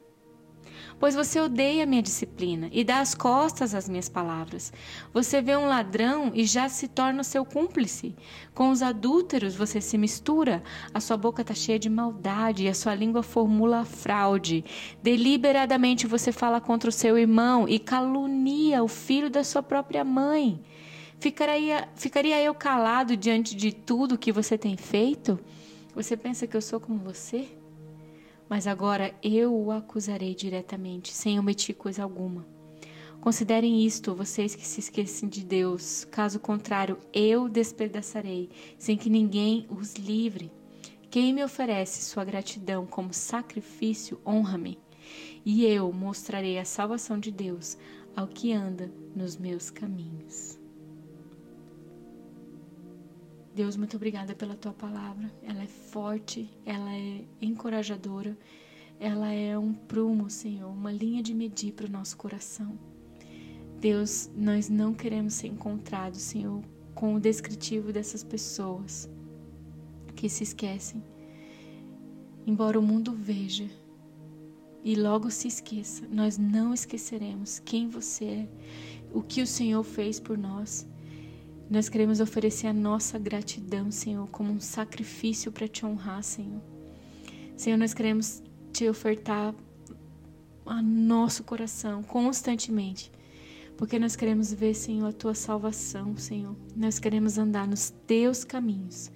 Pois 1.02 1.16
você 1.16 1.40
odeia 1.40 1.84
a 1.84 1.88
minha 1.88 2.02
disciplina 2.02 2.70
e 2.72 2.84
dá 2.84 3.00
as 3.00 3.16
costas 3.16 3.74
às 3.74 3.90
minhas 3.90 4.08
palavras. 4.08 4.72
Você 5.12 5.42
vê 5.42 5.58
um 5.58 5.66
ladrão 5.66 6.32
e 6.32 6.46
já 6.46 6.70
se 6.70 6.88
torna 6.88 7.24
seu 7.24 7.44
cúmplice. 7.44 8.16
Com 8.54 8.70
os 8.70 8.84
adúlteros 8.84 9.56
você 9.56 9.82
se 9.82 9.98
mistura. 9.98 10.62
A 10.94 11.00
sua 11.00 11.18
boca 11.18 11.42
está 11.42 11.56
cheia 11.56 11.80
de 11.80 11.90
maldade 11.90 12.66
e 12.66 12.70
a 12.70 12.74
sua 12.76 12.94
língua 12.94 13.24
formula 13.24 13.84
fraude. 13.84 14.64
Deliberadamente 15.02 16.06
você 16.06 16.32
fala 16.32 16.62
contra 16.62 16.90
o 16.90 16.94
seu 16.94 17.18
irmão 17.18 17.68
e 17.68 17.80
calunia 17.80 18.84
o 18.84 18.88
filho 18.88 19.30
da 19.30 19.44
sua 19.44 19.64
própria 19.64 20.04
mãe. 20.04 20.62
Ficaria, 21.22 21.88
ficaria 21.96 22.42
eu 22.42 22.52
calado 22.52 23.16
diante 23.16 23.56
de 23.56 23.72
tudo 23.72 24.18
que 24.18 24.32
você 24.32 24.58
tem 24.58 24.76
feito? 24.76 25.40
Você 25.94 26.18
pensa 26.18 26.48
que 26.48 26.58
eu 26.58 26.62
sou 26.64 26.80
como 26.80 26.98
você? 26.98 27.48
Mas 28.50 28.66
agora 28.66 29.14
eu 29.22 29.56
o 29.56 29.72
acusarei 29.72 30.34
diretamente, 30.34 31.14
sem 31.14 31.38
omitir 31.38 31.76
coisa 31.76 32.02
alguma. 32.02 32.44
Considerem 33.22 33.86
isto, 33.86 34.16
vocês 34.16 34.56
que 34.56 34.66
se 34.66 34.80
esquecem 34.80 35.30
de 35.30 35.46
Deus. 35.46 36.06
Caso 36.06 36.40
contrário, 36.40 36.98
eu 37.14 37.48
despedaçarei, 37.48 38.50
sem 38.80 38.98
que 38.98 39.08
ninguém 39.08 39.68
os 39.70 39.94
livre. 39.94 40.52
Quem 41.12 41.34
me 41.34 41.44
oferece 41.44 42.04
sua 42.04 42.26
gratidão 42.26 42.88
como 42.88 43.14
sacrifício, 43.14 44.20
honra-me. 44.26 44.80
E 45.46 45.64
eu 45.66 45.94
mostrarei 45.94 46.58
a 46.58 46.66
salvação 46.66 47.20
de 47.20 47.30
Deus 47.30 47.78
ao 48.16 48.28
que 48.28 48.52
anda 48.52 48.92
nos 49.16 49.38
meus 49.38 49.70
caminhos. 49.70 50.60
Deus, 53.54 53.76
muito 53.76 53.98
obrigada 53.98 54.34
pela 54.34 54.56
tua 54.56 54.72
palavra. 54.72 55.30
Ela 55.44 55.64
é 55.64 55.68
forte, 55.68 56.50
ela 56.66 56.94
é 56.94 57.26
encorajadora, 57.42 58.38
ela 59.00 59.30
é 59.32 59.58
um 59.58 59.74
prumo, 59.74 60.30
Senhor, 60.30 60.70
uma 60.70 60.92
linha 60.92 61.22
de 61.22 61.34
medir 61.34 61.74
para 61.74 61.86
o 61.86 61.92
nosso 61.92 62.16
coração. 62.16 62.80
Deus, 63.80 64.30
nós 64.36 64.70
não 64.70 64.94
queremos 64.94 65.34
ser 65.34 65.48
encontrados, 65.48 66.22
Senhor, 66.22 66.64
com 66.96 67.16
o 67.16 67.20
descritivo 67.20 67.92
dessas 67.92 68.24
pessoas 68.24 69.10
que 70.16 70.30
se 70.30 70.44
esquecem. 70.44 71.04
Embora 72.46 72.80
o 72.80 72.82
mundo 72.82 73.12
veja 73.12 73.70
e 74.84 74.96
logo 74.96 75.30
se 75.30 75.48
esqueça, 75.48 76.08
nós 76.10 76.38
não 76.38 76.74
esqueceremos 76.74 77.60
quem 77.60 77.90
você 77.90 78.26
é, 78.26 78.50
o 79.14 79.22
que 79.22 79.42
o 79.42 79.48
Senhor 79.48 79.84
fez 79.84 80.20
por 80.20 80.38
nós 80.38 80.88
nós 81.72 81.88
queremos 81.88 82.20
oferecer 82.20 82.68
a 82.68 82.74
nossa 82.74 83.18
gratidão, 83.18 83.90
Senhor, 83.92 84.28
como 84.28 84.52
um 84.52 84.60
sacrifício 84.60 85.54
para 85.54 85.70
te 85.70 85.86
honrar, 85.86 86.22
Senhor. 86.22 86.62
Senhor, 87.56 87.78
nós 87.78 87.94
queremos 87.94 88.44
te 88.74 88.90
ofertar 88.90 89.56
a 90.66 90.82
nosso 90.82 91.46
coração 91.46 92.04
constantemente, 92.04 93.10
porque 93.78 93.98
nós 93.98 94.18
queremos 94.18 94.52
ver, 94.52 94.74
Senhor, 94.74 95.08
a 95.08 95.14
tua 95.14 95.34
salvação, 95.34 96.18
Senhor. 96.18 96.58
Nós 96.76 97.00
queremos 97.00 97.38
andar 97.38 97.66
nos 97.66 97.90
teus 98.06 98.44
caminhos. 98.44 99.10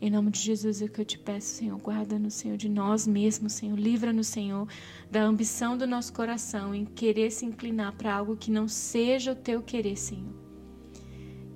Em 0.00 0.08
nome 0.08 0.30
de 0.30 0.38
Jesus 0.38 0.82
é 0.82 0.86
que 0.86 1.00
eu 1.00 1.04
te 1.04 1.18
peço, 1.18 1.48
Senhor, 1.48 1.76
guarda-nos, 1.80 2.34
Senhor, 2.34 2.56
de 2.56 2.68
nós 2.68 3.08
mesmos, 3.08 3.54
Senhor. 3.54 3.76
Livra-nos, 3.76 4.28
Senhor, 4.28 4.68
da 5.10 5.24
ambição 5.24 5.76
do 5.76 5.84
nosso 5.88 6.12
coração 6.12 6.72
em 6.72 6.84
querer 6.84 7.32
se 7.32 7.44
inclinar 7.44 7.96
para 7.96 8.14
algo 8.14 8.36
que 8.36 8.52
não 8.52 8.68
seja 8.68 9.32
o 9.32 9.36
teu 9.36 9.60
querer, 9.60 9.96
Senhor 9.96 10.41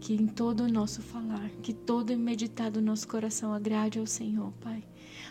que 0.07 0.15
em 0.15 0.29
todo 0.29 0.61
o 0.61 0.69
nosso 0.69 1.03
falar, 1.03 1.51
que 1.61 1.73
todo 1.73 2.17
meditar 2.17 2.71
do 2.71 2.81
nosso 2.81 3.09
coração 3.09 3.53
agrade 3.53 3.99
ao 3.99 4.07
Senhor, 4.07 4.53
Pai. 4.61 4.85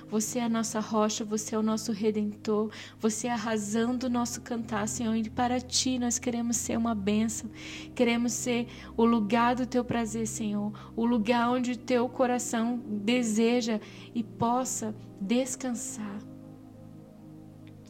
Você 0.10 0.40
é 0.40 0.44
a 0.44 0.50
nossa 0.50 0.82
rocha, 0.82 1.24
você 1.24 1.56
é 1.56 1.58
o 1.58 1.64
nosso 1.64 1.94
redentor, 1.94 2.70
você 3.00 3.28
é 3.28 3.32
a 3.32 3.38
razão 3.38 3.96
do 3.96 4.10
nosso 4.10 4.42
cantar, 4.42 4.86
Senhor. 4.90 5.16
E 5.16 5.30
para 5.30 5.62
ti 5.62 5.98
nós 5.98 6.20
queremos 6.20 6.58
ser 6.58 6.78
uma 6.78 6.94
bênção, 6.94 7.50
queremos 7.96 8.34
ser 8.34 8.68
o 8.98 9.06
lugar 9.06 9.56
do 9.56 9.66
teu 9.66 9.86
prazer, 9.86 10.28
Senhor, 10.28 10.74
o 10.94 11.06
lugar 11.06 11.50
onde 11.50 11.72
o 11.72 11.78
teu 11.78 12.10
coração 12.10 12.78
deseja 12.86 13.80
e 14.14 14.26
possa 14.26 14.94
descansar. 15.22 16.20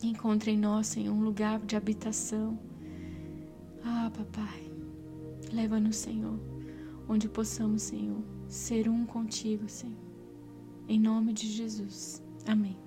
Encontre 0.03 0.51
em 0.51 0.57
nós, 0.59 0.85
Senhor, 0.85 1.15
um 1.15 1.23
lugar 1.23 1.59
de 1.61 1.75
habitação. 1.75 2.59
Ah, 3.83 4.11
papai, 4.15 4.71
leva-nos, 5.51 5.95
Senhor 5.95 6.54
onde 7.07 7.29
possamos, 7.29 7.83
Senhor, 7.83 8.23
ser 8.47 8.87
um 8.89 9.05
contigo, 9.05 9.67
Senhor. 9.67 9.97
Em 10.87 10.99
nome 10.99 11.33
de 11.33 11.47
Jesus. 11.47 12.21
Amém. 12.47 12.84